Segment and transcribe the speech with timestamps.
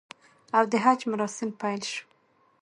[0.57, 2.03] او د حج مراسم پیل شو